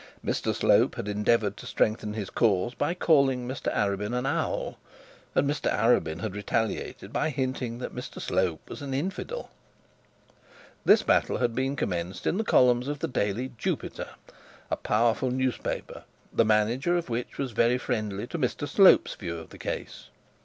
Mr 0.25 0.51
Slope 0.55 0.95
had 0.95 1.07
endeavoured 1.07 1.55
to 1.57 1.67
strengthen 1.67 2.15
his 2.15 2.31
cause 2.31 2.73
by 2.73 2.95
calling 2.95 3.47
Mr 3.47 3.71
Arabin 3.71 4.17
an 4.17 4.25
owl, 4.25 4.79
and 5.35 5.47
Mr 5.47 5.71
Arabin 5.71 6.21
had 6.21 6.35
retaliated 6.35 7.13
by 7.13 7.29
hinting 7.29 7.77
that 7.77 7.93
Mr 7.93 8.19
Slope 8.19 8.67
was 8.67 8.81
an 8.81 8.95
infidel. 8.95 9.51
This 10.85 11.03
battle 11.03 11.37
had 11.37 11.53
been 11.53 11.75
commenced 11.75 12.25
in 12.25 12.37
the 12.39 12.43
columns 12.43 12.87
of 12.87 12.97
the 12.97 13.07
daily 13.07 13.51
Jupiter, 13.59 14.09
a 14.71 14.75
powerful 14.75 15.29
newspaper, 15.29 16.03
the 16.33 16.45
manager 16.45 16.97
of 16.97 17.09
which 17.11 17.37
was 17.37 17.51
very 17.51 17.77
friendly 17.77 18.25
to 18.25 18.39
Mr 18.39 18.67
Slope's 18.67 19.13
view 19.13 19.37
of 19.37 19.49
the 19.51 19.59
case. 19.59 20.07